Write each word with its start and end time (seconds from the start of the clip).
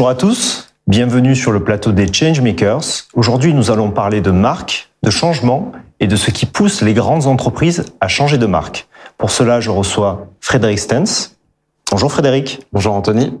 Bonjour 0.00 0.08
à 0.08 0.14
tous, 0.14 0.72
bienvenue 0.86 1.36
sur 1.36 1.52
le 1.52 1.62
plateau 1.62 1.92
des 1.92 2.10
Changemakers. 2.10 3.04
Aujourd'hui, 3.12 3.52
nous 3.52 3.70
allons 3.70 3.90
parler 3.90 4.22
de 4.22 4.30
marque, 4.30 4.88
de 5.02 5.10
changement 5.10 5.72
et 6.00 6.06
de 6.06 6.16
ce 6.16 6.30
qui 6.30 6.46
pousse 6.46 6.80
les 6.80 6.94
grandes 6.94 7.26
entreprises 7.26 7.84
à 8.00 8.08
changer 8.08 8.38
de 8.38 8.46
marque. 8.46 8.88
Pour 9.18 9.30
cela, 9.30 9.60
je 9.60 9.68
reçois 9.68 10.28
Frédéric 10.40 10.78
Stens. 10.78 11.36
Bonjour 11.90 12.10
Frédéric. 12.10 12.60
Bonjour 12.72 12.94
Anthony. 12.94 13.34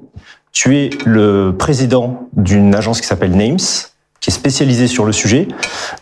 Tu 0.52 0.76
es 0.76 0.90
le 1.06 1.56
président 1.58 2.28
d'une 2.36 2.74
agence 2.74 3.00
qui 3.00 3.06
s'appelle 3.06 3.34
Names, 3.34 3.56
qui 4.20 4.28
est 4.28 4.34
spécialisée 4.34 4.86
sur 4.86 5.06
le 5.06 5.12
sujet. 5.12 5.48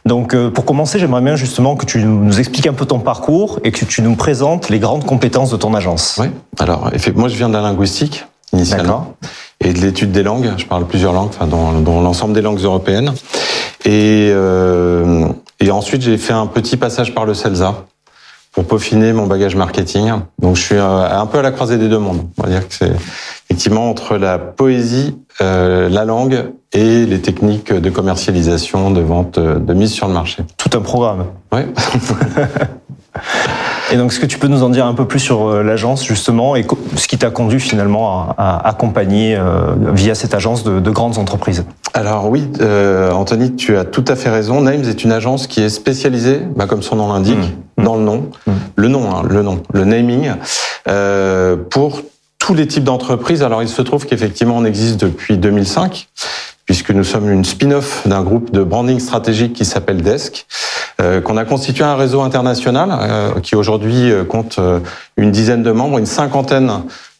Donc, 0.06 0.34
euh, 0.34 0.50
pour 0.50 0.64
commencer, 0.64 0.98
j'aimerais 0.98 1.22
bien 1.22 1.36
justement 1.36 1.76
que 1.76 1.86
tu 1.86 2.02
nous 2.02 2.40
expliques 2.40 2.66
un 2.66 2.74
peu 2.74 2.84
ton 2.84 2.98
parcours 2.98 3.60
et 3.62 3.70
que 3.70 3.84
tu 3.84 4.02
nous 4.02 4.16
présentes 4.16 4.70
les 4.70 4.80
grandes 4.80 5.06
compétences 5.06 5.52
de 5.52 5.56
ton 5.56 5.72
agence. 5.74 6.18
Oui. 6.20 6.30
Alors, 6.58 6.90
moi, 7.14 7.28
je 7.28 7.36
viens 7.36 7.48
de 7.48 7.54
la 7.54 7.60
linguistique 7.60 8.24
initialement 8.52 9.16
et 9.60 9.72
de 9.72 9.80
l'étude 9.80 10.12
des 10.12 10.22
langues. 10.22 10.50
Je 10.56 10.66
parle 10.66 10.86
plusieurs 10.86 11.12
langues, 11.12 11.28
enfin, 11.28 11.46
dans, 11.46 12.00
l'ensemble 12.00 12.34
des 12.34 12.42
langues 12.42 12.60
européennes. 12.60 13.12
Et, 13.84 14.30
euh, 14.32 15.28
et 15.60 15.70
ensuite, 15.70 16.02
j'ai 16.02 16.18
fait 16.18 16.32
un 16.32 16.46
petit 16.46 16.76
passage 16.76 17.14
par 17.14 17.24
le 17.24 17.34
CELSA 17.34 17.86
pour 18.52 18.64
peaufiner 18.64 19.12
mon 19.12 19.26
bagage 19.26 19.56
marketing. 19.56 20.12
Donc, 20.40 20.56
je 20.56 20.62
suis 20.62 20.76
euh, 20.76 21.08
un 21.10 21.26
peu 21.26 21.38
à 21.38 21.42
la 21.42 21.50
croisée 21.50 21.78
des 21.78 21.88
deux 21.88 21.98
mondes. 21.98 22.26
On 22.38 22.42
va 22.42 22.48
dire 22.48 22.66
que 22.66 22.74
c'est 22.74 22.92
effectivement 23.50 23.90
entre 23.90 24.16
la 24.16 24.38
poésie, 24.38 25.16
euh, 25.40 25.88
la 25.88 26.04
langue 26.04 26.52
et 26.72 27.06
les 27.06 27.20
techniques 27.20 27.72
de 27.72 27.90
commercialisation, 27.90 28.90
de 28.90 29.00
vente, 29.00 29.38
de 29.38 29.74
mise 29.74 29.92
sur 29.92 30.06
le 30.06 30.14
marché. 30.14 30.42
Tout 30.56 30.76
un 30.76 30.80
programme. 30.80 31.26
Oui. 31.52 31.60
Et 33.90 33.96
donc, 33.96 34.12
est-ce 34.12 34.20
que 34.20 34.26
tu 34.26 34.38
peux 34.38 34.48
nous 34.48 34.62
en 34.62 34.68
dire 34.68 34.84
un 34.84 34.92
peu 34.92 35.06
plus 35.06 35.18
sur 35.18 35.48
euh, 35.48 35.62
l'agence, 35.62 36.04
justement, 36.04 36.56
et 36.56 36.66
ce 36.96 37.08
qui 37.08 37.16
t'a 37.16 37.30
conduit 37.30 37.60
finalement 37.60 38.34
à, 38.36 38.68
accompagner 38.68 39.34
euh, 39.36 39.74
via 39.94 40.14
cette 40.14 40.34
agence 40.34 40.62
de, 40.62 40.90
grandes 40.90 41.18
entreprises? 41.18 41.64
Alors 41.94 42.28
oui, 42.28 42.46
euh, 42.60 43.10
Anthony, 43.10 43.56
tu 43.56 43.76
as 43.76 43.84
tout 43.84 44.04
à 44.08 44.16
fait 44.16 44.28
raison. 44.28 44.60
Names 44.60 44.84
est 44.84 45.04
une 45.04 45.12
agence 45.12 45.46
qui 45.46 45.62
est 45.62 45.70
spécialisée, 45.70 46.40
bah, 46.54 46.66
comme 46.66 46.82
son 46.82 46.96
nom 46.96 47.12
l'indique, 47.12 47.38
mmh. 47.78 47.84
dans 47.84 47.96
le 47.96 48.02
nom, 48.02 48.30
mmh. 48.46 48.52
le 48.76 48.88
nom, 48.88 49.10
hein, 49.10 49.22
le 49.28 49.42
nom, 49.42 49.62
le 49.72 49.84
naming, 49.84 50.32
euh, 50.86 51.56
pour 51.56 52.02
tous 52.38 52.54
les 52.54 52.66
types 52.66 52.84
d'entreprises. 52.84 53.42
Alors 53.42 53.62
il 53.62 53.68
se 53.68 53.82
trouve 53.82 54.06
qu'effectivement 54.06 54.56
on 54.56 54.64
existe 54.64 55.00
depuis 55.00 55.38
2005 55.38 56.08
puisque 56.68 56.90
nous 56.90 57.02
sommes 57.02 57.30
une 57.30 57.46
spin-off 57.46 58.06
d'un 58.06 58.22
groupe 58.22 58.52
de 58.52 58.62
branding 58.62 59.00
stratégique 59.00 59.54
qui 59.54 59.64
s'appelle 59.64 60.02
Desk, 60.02 60.46
euh, 61.00 61.22
qu'on 61.22 61.38
a 61.38 61.46
constitué 61.46 61.82
un 61.82 61.96
réseau 61.96 62.20
international 62.20 62.90
euh, 62.92 63.40
qui 63.40 63.56
aujourd'hui 63.56 64.12
euh, 64.12 64.22
compte 64.22 64.60
une 65.16 65.30
dizaine 65.30 65.62
de 65.62 65.72
membres, 65.72 65.98
une 65.98 66.06
cinquantaine 66.06 66.70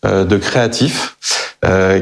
de 0.05 0.36
créatifs, 0.36 1.16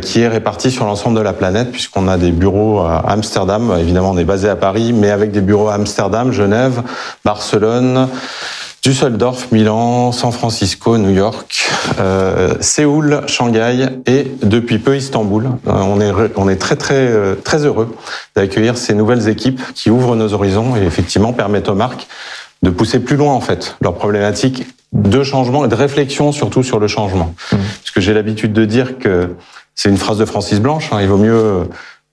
qui 0.03 0.21
est 0.21 0.29
réparti 0.29 0.71
sur 0.71 0.85
l'ensemble 0.85 1.17
de 1.17 1.23
la 1.23 1.33
planète, 1.33 1.73
puisqu'on 1.73 2.09
a 2.09 2.19
des 2.19 2.31
bureaux 2.31 2.81
à 2.81 2.99
Amsterdam, 3.09 3.75
évidemment 3.81 4.11
on 4.11 4.19
est 4.19 4.25
basé 4.25 4.51
à 4.51 4.57
Paris, 4.57 4.93
mais 4.93 5.11
avec 5.11 5.31
des 5.31 5.41
bureaux 5.41 5.69
à 5.69 5.75
Amsterdam, 5.75 6.31
Genève, 6.31 6.83
Barcelone, 7.25 8.09
Düsseldorf, 8.87 9.51
Milan, 9.51 10.13
San 10.13 10.31
Francisco, 10.31 10.97
New 10.97 11.11
York, 11.11 11.69
euh, 11.99 12.55
Séoul, 12.61 13.23
Shanghai 13.27 13.89
et 14.07 14.31
depuis 14.45 14.79
peu 14.79 14.97
Istanbul. 14.97 15.47
Euh, 15.67 15.73
on 15.73 16.01
est 16.01 16.13
on 16.37 16.49
est 16.49 16.55
très 16.55 16.77
très 16.77 16.95
euh, 16.95 17.35
très 17.35 17.65
heureux 17.65 17.93
d'accueillir 18.37 18.79
ces 18.79 18.95
nouvelles 18.95 19.29
équipes 19.29 19.61
qui 19.75 19.91
ouvrent 19.91 20.15
nos 20.15 20.33
horizons 20.33 20.77
et 20.77 20.85
effectivement 20.85 21.33
permettent 21.33 21.69
aux 21.69 21.75
marques 21.75 22.07
de 22.63 22.71
pousser 22.71 23.01
plus 23.01 23.17
loin 23.17 23.33
en 23.33 23.41
fait 23.41 23.75
leurs 23.81 23.95
problématiques 23.95 24.69
de 24.93 25.25
changement 25.25 25.65
et 25.65 25.69
de 25.69 25.75
réflexion 25.75 26.31
surtout 26.31 26.63
sur 26.63 26.79
le 26.79 26.87
changement. 26.87 27.35
Mmh. 27.51 27.57
Parce 27.57 27.91
que 27.93 28.01
j'ai 28.01 28.15
l'habitude 28.15 28.53
de 28.53 28.65
dire 28.65 29.01
que 29.01 29.35
c'est 29.75 29.89
une 29.89 29.99
phrase 29.99 30.19
de 30.19 30.25
Francis 30.25 30.61
Blanche. 30.61 30.91
Hein, 30.93 30.99
il 31.01 31.09
vaut 31.09 31.19
mieux 31.19 31.65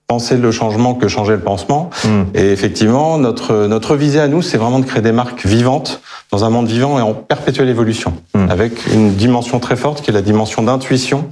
penser 0.08 0.38
le 0.38 0.52
changement 0.52 0.94
que 0.96 1.08
changer 1.08 1.34
le 1.34 1.42
pansement. 1.42 1.90
Mmh. 2.04 2.10
Et 2.36 2.52
effectivement, 2.52 3.18
notre 3.18 3.68
notre 3.68 3.96
visée 3.96 4.20
à 4.20 4.28
nous, 4.28 4.42
c'est 4.42 4.58
vraiment 4.58 4.80
de 4.80 4.86
créer 4.86 5.02
des 5.02 5.12
marques 5.12 5.46
vivantes 5.46 6.02
dans 6.34 6.44
un 6.44 6.50
monde 6.50 6.68
vivant 6.68 6.98
et 6.98 7.02
en 7.04 7.14
perpétuelle 7.14 7.70
évolution, 7.70 8.14
hmm. 8.34 8.50
avec 8.50 8.88
une 8.92 9.14
dimension 9.14 9.60
très 9.60 9.76
forte 9.76 10.02
qui 10.02 10.10
est 10.10 10.14
la 10.14 10.24
dimension 10.24 10.64
d'intuition 10.64 11.30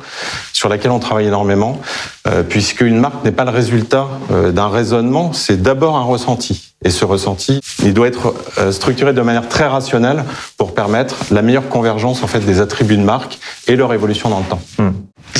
sur 0.54 0.70
laquelle 0.70 0.92
on 0.92 1.00
travaille 1.00 1.26
énormément, 1.26 1.82
euh, 2.28 2.44
puisque 2.44 2.82
une 2.82 3.00
marque 3.00 3.24
n'est 3.24 3.32
pas 3.32 3.46
le 3.46 3.50
résultat 3.50 4.08
euh, 4.32 4.52
d'un 4.52 4.68
raisonnement, 4.68 5.34
c'est 5.34 5.60
d'abord 5.60 5.98
un 5.98 6.04
ressenti. 6.04 6.74
Et 6.86 6.92
ce 6.92 7.04
ressenti, 7.04 7.62
il 7.84 7.96
doit 7.96 8.08
être 8.08 8.36
euh, 8.60 8.72
structuré 8.72 9.12
de 9.14 9.22
manière 9.22 9.50
très 9.50 9.66
rationnelle 9.66 10.24
pour 10.58 10.76
permettre 10.76 11.16
la 11.32 11.42
meilleure 11.42 11.68
convergence 11.68 12.22
en 12.22 12.28
fait 12.28 12.42
des 12.42 12.62
attributs 12.62 12.98
de 12.98 13.04
marque 13.04 13.40
et 13.68 13.76
leur 13.76 13.94
évolution 13.94 14.30
dans 14.30 14.40
le 14.40 14.46
temps. 14.46 14.62
Hmm. 14.78 14.91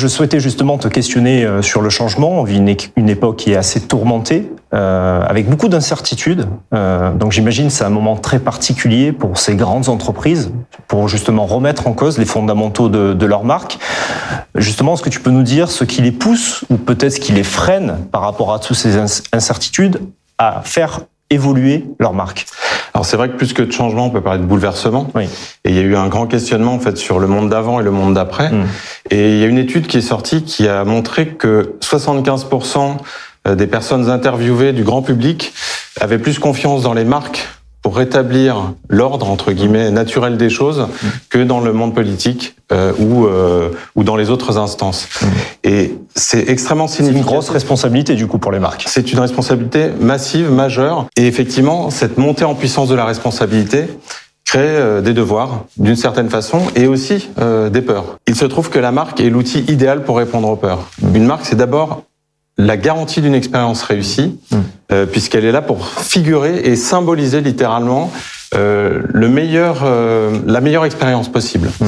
Je 0.02 0.08
souhaitais 0.08 0.40
justement 0.40 0.78
te 0.78 0.88
questionner 0.88 1.44
euh, 1.44 1.62
sur 1.62 1.80
le 1.80 1.88
changement. 1.88 2.40
On 2.40 2.42
vit 2.42 2.58
une, 2.58 3.08
époque 3.08 3.36
qui 3.36 3.52
est 3.52 3.56
assez 3.56 3.80
tourmentée, 3.80 4.50
euh, 4.74 5.22
avec 5.24 5.48
beaucoup 5.48 5.68
d'incertitudes. 5.68 6.48
Euh, 6.74 7.12
donc 7.12 7.30
j'imagine 7.30 7.70
c'est 7.70 7.84
un 7.84 7.88
moment 7.88 8.16
très 8.16 8.40
particulier 8.40 9.12
pour 9.12 9.38
ces 9.38 9.54
grandes 9.54 9.88
entreprises, 9.88 10.50
pour 10.88 11.06
justement 11.06 11.46
remettre 11.46 11.86
en 11.86 11.92
cause 11.92 12.18
les 12.18 12.24
fondamentaux 12.24 12.88
de, 12.88 13.12
de 13.12 13.26
leur 13.26 13.44
marque. 13.44 13.78
Justement, 14.56 14.94
est-ce 14.94 15.02
que 15.02 15.08
tu 15.08 15.20
peux 15.20 15.30
nous 15.30 15.44
dire 15.44 15.70
ce 15.70 15.84
qui 15.84 16.02
les 16.02 16.10
pousse, 16.10 16.64
ou 16.68 16.78
peut-être 16.78 17.12
ce 17.12 17.20
qui 17.20 17.30
les 17.30 17.44
freine 17.44 17.98
par 18.10 18.22
rapport 18.22 18.52
à 18.52 18.58
toutes 18.58 18.76
ces 18.76 18.96
incertitudes, 19.32 20.00
à 20.36 20.62
faire 20.64 21.02
évoluer 21.30 21.84
leur 22.00 22.12
marque? 22.12 22.46
Alors 22.94 23.06
c'est 23.06 23.16
vrai 23.16 23.30
que 23.30 23.36
plus 23.36 23.52
que 23.52 23.62
de 23.62 23.72
changement, 23.72 24.06
on 24.06 24.10
peut 24.10 24.20
parler 24.20 24.40
de 24.40 24.44
bouleversement. 24.44 25.08
Oui. 25.14 25.24
Et 25.64 25.70
il 25.70 25.74
y 25.74 25.78
a 25.78 25.82
eu 25.82 25.96
un 25.96 26.08
grand 26.08 26.26
questionnement 26.26 26.74
en 26.74 26.78
fait 26.78 26.96
sur 26.96 27.18
le 27.18 27.26
monde 27.26 27.48
d'avant 27.48 27.80
et 27.80 27.82
le 27.82 27.90
monde 27.90 28.14
d'après. 28.14 28.50
Mm. 28.50 28.66
Et 29.10 29.32
il 29.32 29.38
y 29.38 29.44
a 29.44 29.46
une 29.46 29.58
étude 29.58 29.86
qui 29.86 29.98
est 29.98 30.02
sortie 30.02 30.42
qui 30.42 30.68
a 30.68 30.84
montré 30.84 31.28
que 31.28 31.74
75% 31.80 32.96
des 33.56 33.66
personnes 33.66 34.08
interviewées 34.08 34.72
du 34.72 34.84
grand 34.84 35.02
public 35.02 35.52
avaient 36.00 36.18
plus 36.18 36.38
confiance 36.38 36.82
dans 36.82 36.94
les 36.94 37.04
marques 37.04 37.48
pour 37.92 37.98
rétablir 37.98 38.72
l'ordre 38.88 39.28
entre 39.28 39.52
guillemets 39.52 39.90
naturel 39.90 40.38
des 40.38 40.48
choses 40.48 40.88
que 41.28 41.36
dans 41.36 41.60
le 41.60 41.74
monde 41.74 41.94
politique 41.94 42.56
euh, 42.72 42.94
ou 42.98 43.26
euh, 43.26 43.68
ou 43.96 44.02
dans 44.02 44.16
les 44.16 44.30
autres 44.30 44.56
instances. 44.56 45.10
Et 45.62 45.94
c'est 46.14 46.48
extrêmement 46.48 46.88
significatif. 46.88 47.22
C'est 47.22 47.30
une 47.30 47.34
grosse 47.34 47.50
responsabilité 47.50 48.14
du 48.14 48.26
coup 48.26 48.38
pour 48.38 48.50
les 48.50 48.60
marques. 48.60 48.84
C'est 48.86 49.12
une 49.12 49.18
responsabilité 49.18 49.90
massive, 50.00 50.50
majeure. 50.50 51.06
Et 51.18 51.26
effectivement, 51.26 51.90
cette 51.90 52.16
montée 52.16 52.46
en 52.46 52.54
puissance 52.54 52.88
de 52.88 52.94
la 52.94 53.04
responsabilité 53.04 53.88
crée 54.46 54.60
euh, 54.62 55.02
des 55.02 55.12
devoirs 55.12 55.66
d'une 55.76 55.96
certaine 55.96 56.30
façon 56.30 56.62
et 56.74 56.86
aussi 56.86 57.28
euh, 57.38 57.68
des 57.68 57.82
peurs. 57.82 58.16
Il 58.26 58.36
se 58.36 58.46
trouve 58.46 58.70
que 58.70 58.78
la 58.78 58.90
marque 58.90 59.20
est 59.20 59.28
l'outil 59.28 59.66
idéal 59.68 60.02
pour 60.02 60.16
répondre 60.16 60.48
aux 60.48 60.56
peurs. 60.56 60.88
Une 61.14 61.26
marque, 61.26 61.44
c'est 61.44 61.56
d'abord 61.56 62.04
la 62.58 62.76
garantie 62.76 63.20
d'une 63.20 63.34
expérience 63.34 63.82
réussie, 63.82 64.38
hmm. 64.50 64.56
euh, 64.92 65.06
puisqu'elle 65.06 65.44
est 65.44 65.52
là 65.52 65.62
pour 65.62 65.86
figurer 65.86 66.58
et 66.58 66.76
symboliser 66.76 67.40
littéralement 67.40 68.12
euh, 68.54 69.02
le 69.08 69.28
meilleur, 69.28 69.82
euh, 69.84 70.38
la 70.46 70.60
meilleure 70.60 70.84
expérience 70.84 71.30
possible. 71.30 71.70
Hmm. 71.80 71.86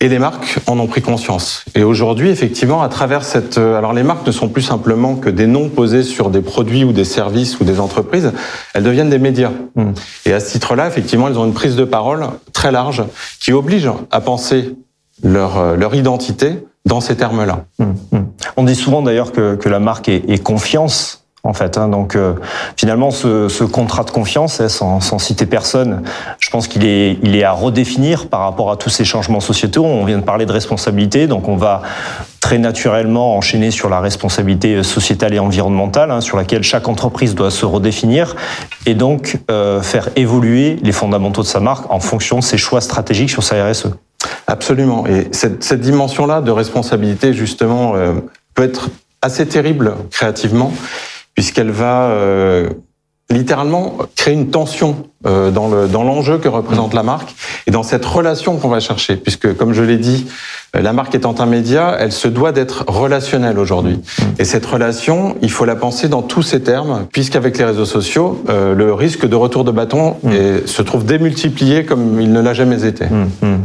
Et 0.00 0.08
les 0.08 0.18
marques 0.18 0.58
en 0.66 0.78
ont 0.78 0.86
pris 0.86 1.00
conscience. 1.00 1.64
Et 1.74 1.82
aujourd'hui, 1.82 2.28
effectivement, 2.28 2.82
à 2.82 2.88
travers 2.88 3.24
cette... 3.24 3.58
Alors 3.58 3.94
les 3.94 4.02
marques 4.02 4.26
ne 4.26 4.32
sont 4.32 4.48
plus 4.48 4.60
simplement 4.60 5.14
que 5.14 5.30
des 5.30 5.46
noms 5.46 5.70
posés 5.70 6.02
sur 6.02 6.30
des 6.30 6.40
produits 6.40 6.84
ou 6.84 6.92
des 6.92 7.04
services 7.04 7.58
ou 7.60 7.64
des 7.64 7.80
entreprises, 7.80 8.32
elles 8.74 8.82
deviennent 8.82 9.08
des 9.08 9.18
médias. 9.18 9.52
Hmm. 9.76 9.92
Et 10.26 10.32
à 10.32 10.40
ce 10.40 10.50
titre-là, 10.50 10.88
effectivement, 10.88 11.28
elles 11.28 11.38
ont 11.38 11.46
une 11.46 11.54
prise 11.54 11.76
de 11.76 11.84
parole 11.84 12.26
très 12.52 12.70
large 12.70 13.04
qui 13.40 13.52
oblige 13.52 13.88
à 14.10 14.20
penser 14.20 14.74
leur, 15.22 15.76
leur 15.76 15.94
identité 15.94 16.58
dans 16.84 17.00
ces 17.00 17.16
termes-là. 17.16 17.64
On 18.56 18.64
dit 18.64 18.76
souvent 18.76 19.02
d'ailleurs 19.02 19.32
que, 19.32 19.56
que, 19.56 19.68
la 19.68 19.80
marque 19.80 20.08
est, 20.08 20.28
est 20.28 20.42
confiance. 20.42 21.20
En 21.46 21.52
fait, 21.52 21.76
hein. 21.76 21.88
donc 21.88 22.16
euh, 22.16 22.32
finalement, 22.74 23.10
ce, 23.10 23.50
ce, 23.50 23.64
contrat 23.64 24.04
de 24.04 24.10
confiance, 24.10 24.62
hein, 24.62 24.70
sans, 24.70 25.00
sans, 25.02 25.18
citer 25.18 25.44
personne, 25.44 26.02
je 26.38 26.48
pense 26.48 26.68
qu'il 26.68 26.86
est, 26.86 27.18
il 27.22 27.36
est 27.36 27.44
à 27.44 27.52
redéfinir 27.52 28.28
par 28.28 28.40
rapport 28.40 28.70
à 28.70 28.76
tous 28.76 28.88
ces 28.88 29.04
changements 29.04 29.40
sociétaux. 29.40 29.84
On 29.84 30.06
vient 30.06 30.16
de 30.16 30.24
parler 30.24 30.46
de 30.46 30.52
responsabilité, 30.52 31.26
donc 31.26 31.46
on 31.46 31.56
va 31.56 31.82
très 32.40 32.56
naturellement 32.56 33.36
enchaîner 33.36 33.70
sur 33.70 33.90
la 33.90 34.00
responsabilité 34.00 34.82
sociétale 34.82 35.34
et 35.34 35.38
environnementale, 35.38 36.10
hein, 36.10 36.22
sur 36.22 36.38
laquelle 36.38 36.62
chaque 36.62 36.88
entreprise 36.88 37.34
doit 37.34 37.50
se 37.50 37.66
redéfinir, 37.66 38.36
et 38.86 38.94
donc 38.94 39.38
euh, 39.50 39.82
faire 39.82 40.08
évoluer 40.16 40.78
les 40.82 40.92
fondamentaux 40.92 41.42
de 41.42 41.46
sa 41.46 41.60
marque 41.60 41.90
en 41.90 42.00
fonction 42.00 42.38
de 42.38 42.44
ses 42.44 42.56
choix 42.56 42.80
stratégiques 42.80 43.30
sur 43.30 43.42
sa 43.42 43.68
RSE. 43.68 43.88
Absolument. 44.46 45.06
Et 45.06 45.28
cette, 45.32 45.62
cette 45.62 45.80
dimension-là 45.80 46.40
de 46.40 46.50
responsabilité, 46.50 47.32
justement, 47.32 47.96
euh, 47.96 48.14
peut 48.54 48.62
être 48.62 48.90
assez 49.22 49.46
terrible 49.46 49.94
créativement, 50.10 50.72
puisqu'elle 51.34 51.70
va 51.70 52.10
euh, 52.10 52.70
littéralement 53.30 53.98
créer 54.16 54.34
une 54.34 54.50
tension 54.50 55.10
euh, 55.26 55.50
dans 55.50 55.68
le 55.68 55.86
dans 55.86 56.02
l'enjeu 56.02 56.38
que 56.38 56.48
représente 56.48 56.94
la 56.94 57.02
marque 57.02 57.34
et 57.66 57.70
dans 57.70 57.82
cette 57.82 58.04
relation 58.04 58.56
qu'on 58.56 58.68
va 58.68 58.80
chercher, 58.80 59.16
puisque 59.16 59.56
comme 59.56 59.72
je 59.72 59.82
l'ai 59.82 59.96
dit, 59.96 60.26
la 60.74 60.92
marque 60.92 61.14
étant 61.14 61.34
un 61.38 61.46
média, 61.46 61.96
elle 61.98 62.12
se 62.12 62.26
doit 62.26 62.52
d'être 62.52 62.84
relationnelle 62.88 63.58
aujourd'hui. 63.58 63.94
Mm. 63.94 64.22
Et 64.38 64.44
cette 64.44 64.66
relation, 64.66 65.36
il 65.40 65.50
faut 65.50 65.64
la 65.64 65.76
penser 65.76 66.08
dans 66.08 66.22
tous 66.22 66.42
ces 66.42 66.62
termes, 66.62 67.06
puisqu'avec 67.12 67.56
les 67.58 67.64
réseaux 67.64 67.84
sociaux, 67.84 68.42
euh, 68.48 68.74
le 68.74 68.92
risque 68.92 69.26
de 69.26 69.36
retour 69.36 69.64
de 69.64 69.70
bâton 69.70 70.16
mm. 70.22 70.66
se 70.66 70.82
trouve 70.82 71.04
démultiplié 71.04 71.84
comme 71.84 72.20
il 72.20 72.32
ne 72.32 72.40
l'a 72.40 72.54
jamais 72.54 72.84
été. 72.84 73.04
Mm, 73.06 73.56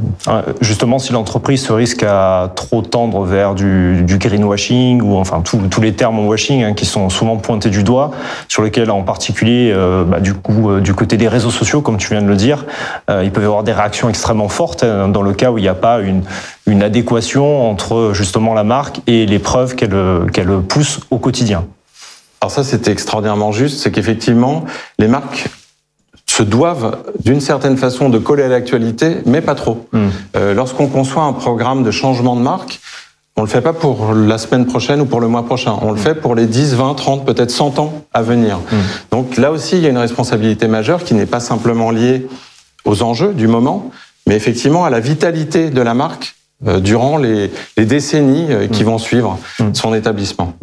Justement, 0.62 1.00
si 1.00 1.14
l'entreprise 1.14 1.66
se 1.66 1.74
risque 1.74 2.04
à 2.04 2.52
trop 2.56 2.82
tendre 2.82 3.24
vers 3.24 3.56
du, 3.56 4.04
du 4.04 4.18
greenwashing 4.18 5.02
ou 5.02 5.16
enfin 5.16 5.42
tous 5.42 5.82
les 5.82 5.94
termes 5.94 6.20
en 6.20 6.28
washing 6.28 6.64
hein, 6.64 6.74
qui 6.74 6.86
sont 6.86 7.10
souvent 7.10 7.38
pointés 7.38 7.70
du 7.70 7.84
doigt, 7.84 8.12
sur 8.48 8.64
lesquels 8.64 8.92
en 8.92 9.04
particulier, 9.04 9.72
euh, 9.74 10.04
bah, 10.04 10.20
du 10.20 10.34
coup, 10.34 10.70
euh, 10.70 10.82
du 10.82 10.94
côté 10.94 11.18
des 11.18 11.28
réseaux 11.28 11.49
sociaux, 11.52 11.82
comme 11.82 11.98
tu 11.98 12.10
viens 12.10 12.22
de 12.22 12.28
le 12.28 12.36
dire, 12.36 12.66
euh, 13.10 13.24
il 13.24 13.32
peut 13.32 13.42
y 13.42 13.46
avoir 13.46 13.64
des 13.64 13.74
réactions 13.74 14.10
extrêmement 14.10 14.50
fortes 14.50 14.84
hein, 14.84 15.08
dans 15.08 15.22
le 15.22 15.34
cas 15.34 15.52
où 15.52 15.58
il 15.58 15.62
n'y 15.62 15.68
a 15.68 15.76
pas 15.76 16.00
une, 16.00 16.24
une 16.68 16.84
adéquation 16.84 17.70
entre 17.70 18.12
justement 18.14 18.54
la 18.54 18.64
marque 18.64 19.02
et 19.08 19.26
les 19.26 19.40
preuves 19.40 19.76
qu'elle 19.76 20.26
qu'elle 20.32 20.62
pousse 20.62 21.00
au 21.12 21.18
quotidien. 21.18 21.66
Alors 22.42 22.52
ça, 22.52 22.64
c'était 22.64 22.92
extraordinairement 22.92 23.52
juste, 23.52 23.80
c'est 23.80 23.92
qu'effectivement, 23.92 24.64
les 24.98 25.08
marques 25.08 25.50
se 26.26 26.44
doivent 26.44 26.98
d'une 27.24 27.42
certaine 27.42 27.76
façon 27.76 28.08
de 28.08 28.18
coller 28.18 28.44
à 28.44 28.48
l'actualité, 28.48 29.18
mais 29.26 29.42
pas 29.42 29.56
trop. 29.56 29.88
Hmm. 29.92 30.08
Euh, 30.38 30.54
Lorsqu'on 30.54 30.88
conçoit 30.88 31.24
un 31.24 31.34
programme 31.34 31.84
de 31.84 31.92
changement 31.92 32.36
de 32.36 32.42
marque, 32.42 32.80
on 33.36 33.42
le 33.42 33.48
fait 33.48 33.62
pas 33.62 33.74
pour 33.74 34.14
la 34.14 34.38
semaine 34.38 34.66
prochaine 34.66 35.02
ou 35.02 35.06
pour 35.06 35.22
le 35.22 35.28
mois 35.28 35.46
prochain. 35.46 35.78
On 35.82 35.92
le 35.92 35.96
hmm. 35.96 36.04
fait 36.04 36.16
pour 36.16 36.36
les 36.36 36.46
10, 36.46 36.76
20, 36.76 36.94
30, 36.96 37.26
peut-être 37.26 37.52
100 37.52 37.80
ans 37.80 38.06
à 38.14 38.22
venir. 38.22 38.58
Hmm. 38.58 38.78
Donc 39.12 39.38
là 39.38 39.52
aussi, 39.52 39.78
il 39.78 39.84
y 39.84 39.88
a 39.88 39.90
une 39.90 39.98
responsabilité 39.98 40.68
majeure 40.68 41.04
qui 41.04 41.14
n'est 41.14 41.26
pas 41.26 41.40
simplement 41.40 41.92
liée 41.92 42.28
aux 42.86 43.02
enjeux 43.02 43.34
du 43.34 43.48
moment, 43.48 43.92
mais 44.28 44.36
effectivement 44.36 44.86
à 44.86 44.90
la 44.90 45.00
vitalité 45.00 45.70
de 45.70 45.82
la 45.82 45.94
marque 45.94 46.36
durant 46.62 47.18
les, 47.18 47.52
les 47.78 47.86
décennies 47.86 48.48
euh, 48.50 48.68
qui 48.68 48.84
vont 48.84 48.98
suivre 48.98 49.40
son 49.74 49.94
établissement. 49.94 50.54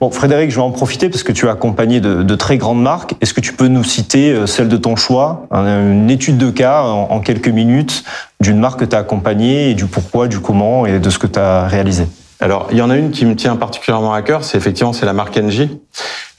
Bon, 0.00 0.10
Frédéric, 0.10 0.50
je 0.50 0.56
vais 0.56 0.62
en 0.62 0.70
profiter 0.70 1.08
parce 1.08 1.22
que 1.22 1.32
tu 1.32 1.48
as 1.48 1.52
accompagné 1.52 2.00
de, 2.00 2.34
très 2.34 2.56
grandes 2.56 2.82
marques. 2.82 3.14
Est-ce 3.20 3.34
que 3.34 3.40
tu 3.40 3.52
peux 3.52 3.68
nous 3.68 3.84
citer 3.84 4.32
euh, 4.32 4.46
celle 4.46 4.68
de 4.68 4.76
ton 4.76 4.96
choix, 4.96 5.46
une 5.52 6.10
étude 6.10 6.38
de 6.38 6.50
cas 6.50 6.82
en, 6.82 7.20
quelques 7.20 7.48
minutes 7.48 8.04
d'une 8.40 8.58
marque 8.58 8.80
que 8.80 8.84
tu 8.84 8.96
as 8.96 9.00
accompagnée 9.00 9.70
et 9.70 9.74
du 9.74 9.86
pourquoi, 9.86 10.28
du 10.28 10.40
comment 10.40 10.86
et 10.86 10.98
de 10.98 11.10
ce 11.10 11.18
que 11.18 11.26
tu 11.26 11.38
as 11.38 11.66
réalisé? 11.66 12.06
Alors, 12.40 12.68
il 12.70 12.78
y 12.78 12.82
en 12.82 12.90
a 12.90 12.96
une 12.96 13.10
qui 13.10 13.26
me 13.26 13.34
tient 13.34 13.56
particulièrement 13.56 14.12
à 14.12 14.22
cœur, 14.22 14.44
c'est 14.44 14.56
effectivement 14.56 14.92
c'est 14.92 15.06
la 15.06 15.12
marque 15.12 15.36
NJ, 15.36 15.68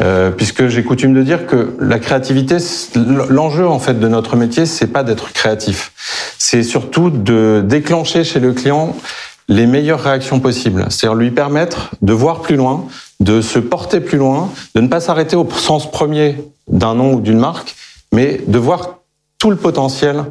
euh, 0.02 0.32
puisque 0.32 0.68
j'ai 0.68 0.82
coutume 0.84 1.14
de 1.14 1.22
dire 1.22 1.46
que 1.46 1.76
la 1.82 2.00
créativité, 2.00 2.56
l'enjeu 3.30 3.68
en 3.68 3.80
fait 3.80 4.00
de 4.00 4.08
notre 4.08 4.38
métier, 4.38 4.66
c'est 4.66 4.88
pas 4.88 5.04
d'être 5.04 5.34
créatif, 5.34 5.92
c'est 6.40 6.64
surtout 6.64 7.12
de 7.12 7.64
déclencher 7.64 8.24
chez 8.24 8.40
le 8.40 8.54
client 8.54 8.96
les 9.50 9.66
meilleures 9.68 10.00
réactions 10.00 10.40
possibles, 10.40 10.86
c'est-à-dire 10.90 11.16
lui 11.16 11.32
permettre 11.32 11.92
de 12.02 12.14
voir 12.14 12.42
plus 12.42 12.56
loin, 12.56 12.86
de 13.20 13.42
se 13.42 13.60
porter 13.60 14.00
plus 14.00 14.18
loin, 14.18 14.52
de 14.76 14.82
ne 14.82 14.88
pas 14.88 15.02
s'arrêter 15.02 15.36
au 15.36 15.48
sens 15.50 15.92
premier 15.92 16.38
d'un 16.68 16.96
nom 16.96 17.14
ou 17.16 17.20
d'une 17.20 17.40
marque, 17.40 17.76
mais 18.14 18.40
de 18.48 18.58
voir 18.58 19.00
tout 19.40 19.50
le 19.50 19.56
potentiel 19.56 20.24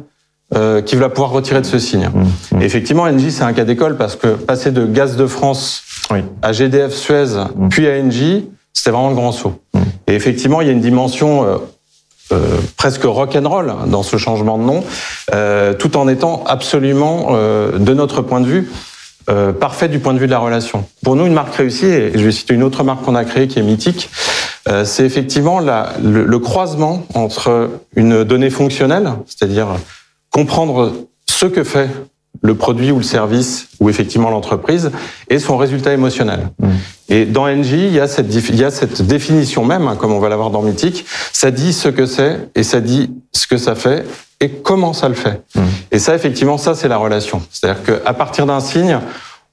euh, 0.55 0.81
qu'il 0.81 0.99
va 0.99 1.09
pouvoir 1.09 1.31
retirer 1.31 1.61
de 1.61 1.65
ce 1.65 1.79
signe. 1.79 2.09
Mmh, 2.13 2.57
mmh. 2.57 2.61
effectivement, 2.61 3.03
Engie, 3.03 3.31
c'est 3.31 3.43
un 3.43 3.53
cas 3.53 3.65
d'école 3.65 3.97
parce 3.97 4.15
que 4.15 4.27
passer 4.27 4.71
de 4.71 4.85
Gaz 4.85 5.15
de 5.15 5.27
France 5.27 5.83
à 6.41 6.53
GDF 6.53 6.93
Suez, 6.93 7.25
mmh. 7.55 7.69
puis 7.69 7.87
à 7.87 7.99
Engie, 7.99 8.47
c'était 8.73 8.91
vraiment 8.91 9.09
le 9.09 9.15
grand 9.15 9.31
saut. 9.31 9.61
Et 10.07 10.15
effectivement, 10.15 10.61
il 10.61 10.67
y 10.67 10.69
a 10.69 10.73
une 10.73 10.81
dimension 10.81 11.45
euh, 12.31 12.57
presque 12.77 13.03
rock 13.03 13.35
and 13.35 13.47
roll 13.47 13.73
dans 13.87 14.03
ce 14.03 14.17
changement 14.17 14.57
de 14.57 14.63
nom, 14.63 14.83
euh, 15.33 15.73
tout 15.73 15.97
en 15.97 16.07
étant 16.07 16.43
absolument, 16.45 17.29
euh, 17.31 17.77
de 17.77 17.93
notre 17.93 18.21
point 18.21 18.41
de 18.41 18.45
vue, 18.45 18.71
euh, 19.29 19.51
parfait 19.51 19.89
du 19.89 19.99
point 19.99 20.13
de 20.13 20.19
vue 20.19 20.25
de 20.25 20.31
la 20.31 20.39
relation. 20.39 20.85
Pour 21.03 21.15
nous, 21.15 21.25
une 21.25 21.33
marque 21.33 21.53
réussie, 21.53 21.85
et 21.85 22.11
je 22.13 22.23
vais 22.23 22.31
citer 22.31 22.53
une 22.53 22.63
autre 22.63 22.83
marque 22.83 23.03
qu'on 23.03 23.15
a 23.15 23.25
créée 23.25 23.47
qui 23.47 23.59
est 23.59 23.63
mythique, 23.63 24.09
euh, 24.67 24.85
c'est 24.85 25.05
effectivement 25.05 25.59
la, 25.59 25.93
le, 26.01 26.25
le, 26.25 26.39
croisement 26.39 27.05
entre 27.13 27.69
une 27.95 28.23
donnée 28.23 28.49
fonctionnelle, 28.49 29.11
c'est-à-dire 29.27 29.67
comprendre 30.31 30.93
ce 31.27 31.45
que 31.45 31.63
fait 31.63 31.89
le 32.49 32.55
produit 32.55 32.91
ou 32.91 32.97
le 32.97 33.03
service 33.03 33.67
ou 33.79 33.89
effectivement 33.89 34.31
l'entreprise 34.31 34.89
et 35.29 35.37
son 35.37 35.55
résultat 35.55 35.93
émotionnel. 35.93 36.49
Mmh. 36.57 36.67
Et 37.09 37.25
dans 37.25 37.47
NJ, 37.47 37.73
il 37.73 37.93
y 37.93 37.99
a 37.99 38.07
cette, 38.07 38.33
il 38.33 38.55
y 38.55 38.63
a 38.63 38.71
cette 38.71 39.03
définition 39.03 39.63
même, 39.63 39.87
hein, 39.87 39.95
comme 39.95 40.11
on 40.11 40.19
va 40.19 40.29
l'avoir 40.29 40.49
dans 40.49 40.63
Mythique, 40.63 41.05
ça 41.31 41.51
dit 41.51 41.73
ce 41.73 41.89
que 41.89 42.07
c'est 42.07 42.49
et 42.55 42.63
ça 42.63 42.81
dit 42.81 43.11
ce 43.33 43.45
que 43.45 43.57
ça 43.57 43.75
fait 43.75 44.03
et 44.41 44.49
comment 44.49 44.93
ça 44.93 45.09
le 45.09 45.13
fait. 45.13 45.43
Mmh. 45.53 45.61
Et 45.91 45.99
ça, 45.99 46.15
effectivement, 46.15 46.57
ça, 46.57 46.73
c'est 46.73 46.87
la 46.87 46.97
relation. 46.97 47.43
C'est-à-dire 47.51 47.83
qu'à 47.83 48.13
partir 48.13 48.47
d'un 48.47 48.61
signe, 48.61 48.97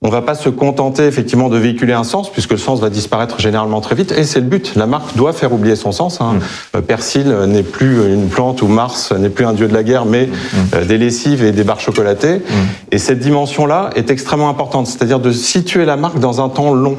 on 0.03 0.11
va 0.11 0.21
pas 0.21 0.35
se 0.35 0.51
contenter 0.51 1.07
effectivement 1.07 1.49
de 1.49 1.57
véhiculer 1.57 1.95
un 1.95 2.05
sens, 2.05 2.31
puisque 2.31 2.51
le 2.51 2.59
sens 2.59 2.81
va 2.81 2.91
disparaître 2.91 3.41
généralement 3.41 3.81
très 3.81 3.95
vite, 3.95 4.13
et 4.13 4.25
c'est 4.25 4.41
le 4.41 4.47
but. 4.47 4.75
La 4.77 4.87
marque 4.87 5.17
doit 5.17 5.33
faire 5.33 5.53
oublier 5.53 5.75
son 5.75 5.91
sens. 5.91 6.21
Hein. 6.21 6.39
Mmh. 6.75 6.83
Persil 6.83 7.29
n'est 7.49 7.63
plus 7.63 8.13
une 8.13 8.29
plante, 8.29 8.61
ou 8.61 8.67
Mars 8.69 9.13
n'est 9.13 9.31
plus 9.31 9.47
un 9.47 9.55
dieu 9.55 9.69
de 9.69 9.75
la 9.75 9.83
guerre, 9.83 10.05
mais 10.05 10.27
mmh. 10.27 10.85
des 10.87 10.99
lessives 10.99 11.43
et 11.43 11.53
des 11.53 11.65
barres 11.65 11.81
chocolatées. 11.81 12.37
Mmh. 12.37 12.53
Et 12.93 12.99
cette 12.99 13.21
dimension-là 13.21 13.91
est 13.97 14.11
extrêmement 14.11 14.51
importante, 14.51 14.87
c'est-à-dire 14.87 15.19
de 15.19 15.33
situer 15.33 15.87
la 15.87 15.97
marque 15.97 16.19
dans 16.19 16.43
un 16.43 16.51
temps 16.51 16.75
long. 16.75 16.99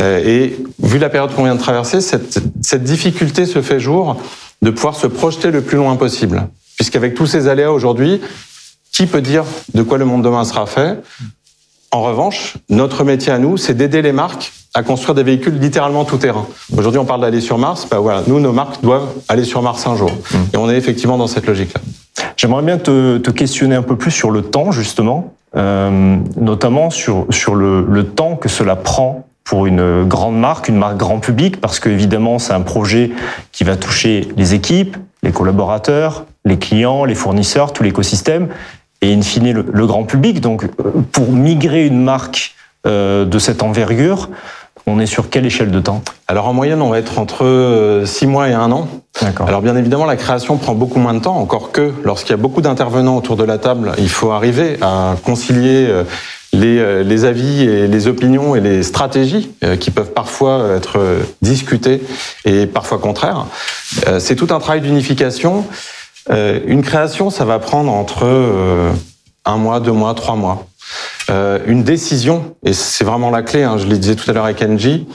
Euh, 0.00 0.22
et 0.24 0.56
vu 0.82 0.98
la 0.98 1.08
période 1.08 1.34
qu'on 1.34 1.44
vient 1.44 1.54
de 1.54 1.60
traverser, 1.60 2.00
cette, 2.00 2.40
cette 2.62 2.84
difficulté 2.84 3.44
se 3.46 3.60
fait 3.60 3.80
jour 3.80 4.16
de 4.62 4.70
pouvoir 4.70 4.94
se 4.94 5.06
projeter 5.06 5.50
le 5.50 5.62
plus 5.62 5.76
loin 5.76 5.96
possible. 5.96 6.48
Puisqu'avec 6.76 7.14
tous 7.14 7.26
ces 7.26 7.48
aléas 7.48 7.70
aujourd'hui, 7.70 8.20
qui 8.92 9.06
peut 9.06 9.20
dire 9.20 9.44
de 9.74 9.82
quoi 9.82 9.98
le 9.98 10.04
monde 10.04 10.22
demain 10.22 10.44
sera 10.44 10.66
fait? 10.66 10.98
En 11.94 12.02
revanche, 12.02 12.54
notre 12.70 13.04
métier 13.04 13.30
à 13.30 13.38
nous, 13.38 13.56
c'est 13.56 13.74
d'aider 13.74 14.02
les 14.02 14.10
marques 14.10 14.52
à 14.74 14.82
construire 14.82 15.14
des 15.14 15.22
véhicules 15.22 15.56
littéralement 15.60 16.04
tout 16.04 16.16
terrain. 16.16 16.44
Aujourd'hui, 16.76 16.98
on 16.98 17.04
parle 17.04 17.20
d'aller 17.20 17.40
sur 17.40 17.56
Mars. 17.56 17.86
Bah 17.88 18.00
voilà, 18.00 18.24
nous, 18.26 18.40
nos 18.40 18.50
marques 18.50 18.82
doivent 18.82 19.06
aller 19.28 19.44
sur 19.44 19.62
Mars 19.62 19.86
un 19.86 19.94
jour. 19.94 20.10
Mmh. 20.10 20.36
Et 20.54 20.56
on 20.56 20.68
est 20.68 20.76
effectivement 20.76 21.16
dans 21.18 21.28
cette 21.28 21.46
logique-là. 21.46 21.80
J'aimerais 22.36 22.62
bien 22.62 22.78
te, 22.78 23.18
te, 23.18 23.30
questionner 23.30 23.76
un 23.76 23.82
peu 23.82 23.94
plus 23.94 24.10
sur 24.10 24.32
le 24.32 24.42
temps, 24.42 24.72
justement, 24.72 25.34
euh, 25.54 26.16
notamment 26.36 26.90
sur, 26.90 27.26
sur 27.30 27.54
le, 27.54 27.86
le 27.88 28.04
temps 28.04 28.34
que 28.34 28.48
cela 28.48 28.74
prend 28.74 29.28
pour 29.44 29.66
une 29.66 30.02
grande 30.02 30.36
marque, 30.36 30.68
une 30.68 30.78
marque 30.78 30.96
grand 30.96 31.20
public, 31.20 31.60
parce 31.60 31.78
que 31.78 31.90
évidemment 31.90 32.40
c'est 32.40 32.54
un 32.54 32.62
projet 32.62 33.12
qui 33.52 33.62
va 33.62 33.76
toucher 33.76 34.26
les 34.36 34.54
équipes, 34.54 34.96
les 35.22 35.30
collaborateurs, 35.30 36.24
les 36.44 36.58
clients, 36.58 37.04
les 37.04 37.14
fournisseurs, 37.14 37.72
tout 37.72 37.84
l'écosystème, 37.84 38.48
et 39.04 39.12
in 39.12 39.22
fine 39.22 39.52
le, 39.52 39.64
le, 39.70 39.86
grand 39.86 40.04
public. 40.04 40.40
Donc, 40.40 40.64
euh, 40.64 40.68
pour 41.12 41.32
migrer 41.32 41.86
une 41.86 42.02
marque 42.02 42.54
euh, 42.86 43.24
de 43.24 43.38
cette 43.38 43.62
envergure, 43.62 44.30
on 44.86 44.98
est 44.98 45.06
sur 45.06 45.30
quelle 45.30 45.46
échelle 45.46 45.70
de 45.70 45.80
temps? 45.80 46.02
Alors 46.26 46.48
en 46.48 46.52
moyenne, 46.52 46.82
on 46.82 46.90
va 46.90 46.98
être 46.98 47.18
entre 47.18 48.02
6 48.04 48.24
euh, 48.24 48.28
mois 48.28 48.48
et 48.48 48.52
1 48.52 48.70
an. 48.72 48.88
Alors 49.46 49.62
bien 49.62 49.76
évidemment, 49.76 50.04
la 50.04 50.16
création 50.16 50.56
prend 50.56 50.74
beaucoup 50.74 50.98
moins 50.98 51.14
de 51.14 51.20
temps, 51.20 51.36
encore 51.36 51.72
que 51.72 51.92
lorsqu'il 52.02 52.30
y 52.30 52.34
a 52.34 52.38
beaucoup 52.38 52.60
d'intervenants 52.60 53.16
autour 53.16 53.36
de 53.36 53.44
la 53.44 53.58
table, 53.58 53.92
il 53.98 54.10
faut 54.10 54.32
arriver 54.32 54.76
à 54.82 55.14
concilier 55.24 55.88
les, 56.52 57.04
les, 57.04 57.24
avis 57.24 57.62
et 57.62 57.86
les 57.86 58.06
opinions 58.08 58.56
et 58.56 58.60
les 58.60 58.82
stratégies 58.82 59.52
qui 59.80 59.90
peuvent 59.90 60.12
parfois 60.12 60.74
être 60.76 60.98
discutées 61.40 62.02
et 62.44 62.66
parfois 62.66 62.98
contraires. 62.98 63.46
C'est 64.18 64.34
tout 64.34 64.48
un 64.50 64.58
travail 64.58 64.80
d'unification 64.80 65.64
euh, 66.30 66.60
une 66.66 66.82
création, 66.82 67.30
ça 67.30 67.44
va 67.44 67.58
prendre 67.58 67.92
entre 67.92 68.24
euh, 68.24 68.90
un 69.44 69.56
mois, 69.56 69.80
deux 69.80 69.92
mois, 69.92 70.14
trois 70.14 70.36
mois. 70.36 70.66
Euh, 71.30 71.58
une 71.66 71.82
décision, 71.82 72.54
et 72.64 72.72
c'est 72.72 73.04
vraiment 73.04 73.30
la 73.30 73.42
clé, 73.42 73.62
hein, 73.62 73.78
je 73.78 73.86
le 73.86 73.96
disais 73.96 74.14
tout 74.14 74.30
à 74.30 74.34
l'heure 74.34 74.44
avec 74.44 74.62
Engie, 74.62 75.06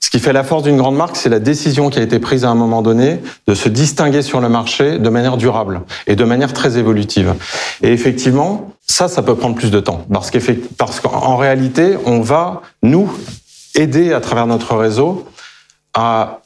ce 0.00 0.10
qui 0.10 0.18
fait 0.18 0.34
la 0.34 0.44
force 0.44 0.62
d'une 0.62 0.76
grande 0.76 0.96
marque, 0.96 1.16
c'est 1.16 1.30
la 1.30 1.38
décision 1.38 1.88
qui 1.88 1.98
a 1.98 2.02
été 2.02 2.18
prise 2.18 2.44
à 2.44 2.50
un 2.50 2.54
moment 2.54 2.82
donné 2.82 3.20
de 3.46 3.54
se 3.54 3.70
distinguer 3.70 4.20
sur 4.20 4.40
le 4.40 4.50
marché 4.50 4.98
de 4.98 5.08
manière 5.08 5.38
durable 5.38 5.80
et 6.06 6.14
de 6.14 6.24
manière 6.24 6.52
très 6.52 6.76
évolutive. 6.76 7.34
Et 7.82 7.90
effectivement, 7.90 8.72
ça, 8.86 9.08
ça 9.08 9.22
peut 9.22 9.34
prendre 9.34 9.56
plus 9.56 9.70
de 9.70 9.80
temps 9.80 10.06
parce 10.76 11.00
qu'en 11.00 11.36
réalité, 11.36 11.96
on 12.04 12.20
va 12.20 12.60
nous 12.82 13.10
aider 13.74 14.12
à 14.12 14.20
travers 14.20 14.46
notre 14.46 14.76
réseau 14.76 15.26
à 15.94 16.42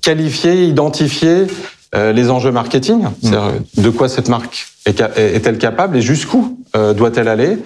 qualifier, 0.00 0.64
identifier 0.66 1.48
les 1.96 2.30
enjeux 2.30 2.52
marketing, 2.52 3.04
mm. 3.22 3.30
de 3.78 3.90
quoi 3.90 4.08
cette 4.08 4.28
marque 4.28 4.68
est-elle 4.86 5.58
capable 5.58 5.96
et 5.96 6.02
jusqu'où 6.02 6.58
euh, 6.76 6.94
doit-elle 6.94 7.28
aller? 7.28 7.58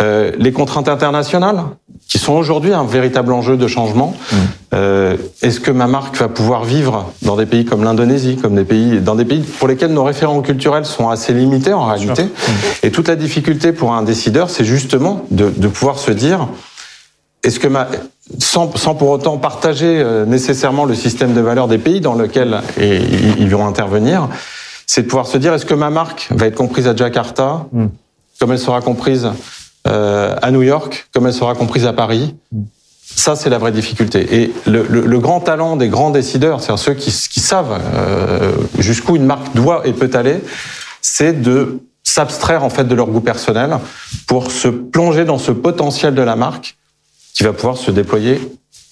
Euh, 0.00 0.32
les 0.38 0.50
contraintes 0.50 0.88
internationales, 0.88 1.62
qui 2.08 2.18
sont 2.18 2.32
aujourd'hui 2.32 2.72
un 2.72 2.82
véritable 2.84 3.32
enjeu 3.32 3.56
de 3.56 3.68
changement. 3.68 4.16
Mm. 4.32 4.36
Euh, 4.74 5.16
Est-ce 5.40 5.60
que 5.60 5.70
ma 5.70 5.86
marque 5.86 6.16
va 6.16 6.26
pouvoir 6.26 6.64
vivre 6.64 7.12
dans 7.22 7.36
des 7.36 7.46
pays 7.46 7.64
comme 7.64 7.84
l'Indonésie, 7.84 8.36
comme 8.36 8.56
des 8.56 8.64
pays, 8.64 9.00
dans 9.00 9.14
des 9.14 9.24
pays 9.24 9.42
pour 9.42 9.68
lesquels 9.68 9.92
nos 9.92 10.02
référents 10.02 10.42
culturels 10.42 10.84
sont 10.84 11.10
assez 11.10 11.32
limités 11.32 11.72
en 11.72 11.86
réalité? 11.86 12.24
Mm. 12.24 12.52
Et 12.82 12.90
toute 12.90 13.06
la 13.06 13.14
difficulté 13.14 13.72
pour 13.72 13.92
un 13.92 14.02
décideur, 14.02 14.50
c'est 14.50 14.64
justement 14.64 15.26
de, 15.30 15.52
de 15.56 15.68
pouvoir 15.68 16.00
se 16.00 16.10
dire 16.10 16.48
est-ce 17.44 17.60
que 17.60 17.68
ma, 17.68 17.86
sans, 18.38 18.74
sans, 18.76 18.94
pour 18.94 19.10
autant 19.10 19.36
partager 19.38 20.00
euh, 20.00 20.24
nécessairement 20.24 20.84
le 20.84 20.94
système 20.94 21.34
de 21.34 21.40
valeurs 21.40 21.68
des 21.68 21.78
pays 21.78 22.00
dans 22.00 22.14
lesquels 22.14 22.60
ils 22.78 23.50
vont 23.50 23.66
intervenir, 23.66 24.28
c'est 24.86 25.02
de 25.02 25.06
pouvoir 25.06 25.26
se 25.26 25.38
dire 25.38 25.52
est-ce 25.54 25.66
que 25.66 25.74
ma 25.74 25.90
marque 25.90 26.28
va 26.30 26.46
être 26.46 26.54
comprise 26.54 26.86
à 26.86 26.96
Jakarta, 26.96 27.66
mm. 27.72 27.86
comme 28.40 28.52
elle 28.52 28.58
sera 28.58 28.80
comprise 28.80 29.30
euh, 29.86 30.36
à 30.40 30.50
New 30.50 30.62
York, 30.62 31.08
comme 31.12 31.26
elle 31.26 31.34
sera 31.34 31.54
comprise 31.54 31.86
à 31.86 31.92
Paris? 31.92 32.34
Mm. 32.52 32.62
Ça, 33.16 33.36
c'est 33.36 33.50
la 33.50 33.58
vraie 33.58 33.72
difficulté. 33.72 34.42
Et 34.42 34.52
le, 34.66 34.86
le, 34.88 35.02
le, 35.02 35.18
grand 35.18 35.40
talent 35.40 35.76
des 35.76 35.88
grands 35.88 36.10
décideurs, 36.10 36.60
c'est-à-dire 36.60 36.82
ceux 36.82 36.94
qui, 36.94 37.12
qui 37.12 37.40
savent 37.40 37.80
euh, 37.94 38.52
jusqu'où 38.78 39.16
une 39.16 39.26
marque 39.26 39.54
doit 39.54 39.86
et 39.86 39.92
peut 39.92 40.10
aller, 40.14 40.42
c'est 41.00 41.40
de 41.40 41.80
s'abstraire 42.02 42.64
en 42.64 42.70
fait 42.70 42.84
de 42.84 42.94
leur 42.94 43.06
goût 43.06 43.20
personnel 43.20 43.78
pour 44.26 44.50
se 44.50 44.68
plonger 44.68 45.24
dans 45.24 45.38
ce 45.38 45.52
potentiel 45.52 46.14
de 46.14 46.22
la 46.22 46.34
marque 46.34 46.76
qui 47.34 47.42
va 47.42 47.52
pouvoir 47.52 47.76
se 47.76 47.90
déployer 47.90 48.40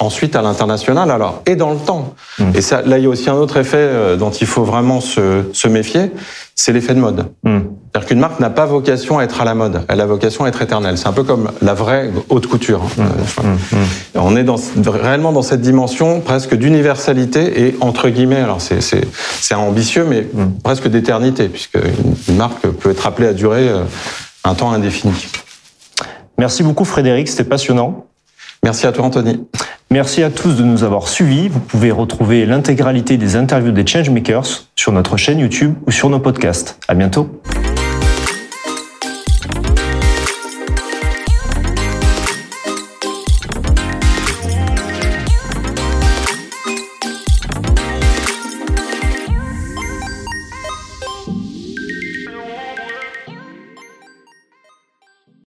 ensuite 0.02 0.34
à 0.36 0.42
l'international, 0.42 1.10
alors, 1.10 1.42
et 1.46 1.56
dans 1.56 1.70
le 1.70 1.78
temps. 1.78 2.14
Mmh. 2.38 2.44
Et 2.54 2.60
ça, 2.60 2.82
là, 2.82 2.98
il 2.98 3.04
y 3.04 3.06
a 3.06 3.08
aussi 3.08 3.30
un 3.30 3.34
autre 3.34 3.56
effet 3.56 3.76
euh, 3.78 4.16
dont 4.16 4.30
il 4.30 4.46
faut 4.46 4.64
vraiment 4.64 5.00
se, 5.00 5.44
se 5.52 5.68
méfier, 5.68 6.10
c'est 6.54 6.72
l'effet 6.72 6.94
de 6.94 6.98
mode. 6.98 7.26
Mmh. 7.44 7.60
C'est-à-dire 7.92 8.08
qu'une 8.08 8.18
marque 8.18 8.40
n'a 8.40 8.50
pas 8.50 8.66
vocation 8.66 9.18
à 9.18 9.24
être 9.24 9.40
à 9.40 9.44
la 9.44 9.54
mode, 9.54 9.82
elle 9.88 10.00
a 10.00 10.06
vocation 10.06 10.44
à 10.44 10.48
être 10.48 10.60
éternelle. 10.60 10.98
C'est 10.98 11.06
un 11.06 11.12
peu 11.12 11.22
comme 11.22 11.50
la 11.60 11.74
vraie 11.74 12.10
haute 12.30 12.46
couture. 12.46 12.82
Hein. 12.98 13.04
Mmh. 13.42 13.78
On 14.16 14.34
est 14.36 14.44
dans, 14.44 14.56
réellement 14.86 15.32
dans 15.32 15.42
cette 15.42 15.60
dimension 15.60 16.20
presque 16.20 16.56
d'universalité 16.56 17.66
et 17.66 17.76
entre 17.80 18.08
guillemets, 18.08 18.40
alors 18.40 18.60
c'est 18.60 19.54
ambitieux, 19.54 20.04
mais 20.08 20.26
presque 20.64 20.88
d'éternité, 20.88 21.48
puisque 21.48 21.78
une 22.28 22.36
marque 22.36 22.66
peut 22.66 22.90
être 22.90 23.06
appelée 23.06 23.28
à 23.28 23.34
durer 23.34 23.68
euh, 23.68 23.84
un 24.44 24.54
temps 24.54 24.72
indéfini. 24.72 25.12
Merci 26.38 26.64
beaucoup 26.64 26.84
Frédéric, 26.84 27.28
c'était 27.28 27.44
passionnant. 27.44 28.06
Merci 28.64 28.86
à 28.86 28.92
toi 28.92 29.04
Anthony. 29.04 29.44
Merci 29.90 30.22
à 30.22 30.30
tous 30.30 30.56
de 30.56 30.62
nous 30.62 30.84
avoir 30.84 31.08
suivis. 31.08 31.48
Vous 31.48 31.60
pouvez 31.60 31.90
retrouver 31.90 32.46
l'intégralité 32.46 33.16
des 33.16 33.36
interviews 33.36 33.72
des 33.72 33.86
Changemakers 33.86 34.68
sur 34.76 34.92
notre 34.92 35.16
chaîne 35.16 35.40
YouTube 35.40 35.74
ou 35.86 35.90
sur 35.90 36.08
nos 36.08 36.20
podcasts. 36.20 36.78
À 36.88 36.94
bientôt. 36.94 37.28